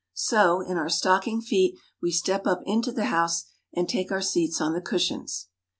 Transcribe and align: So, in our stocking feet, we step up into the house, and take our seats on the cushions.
So, 0.15 0.61
in 0.61 0.77
our 0.77 0.89
stocking 0.89 1.41
feet, 1.41 1.77
we 2.01 2.09
step 2.09 2.47
up 2.47 2.61
into 2.65 2.91
the 2.91 3.05
house, 3.05 3.45
and 3.71 3.87
take 3.87 4.11
our 4.11 4.19
seats 4.19 4.59
on 4.59 4.73
the 4.73 4.81
cushions. 4.81 5.49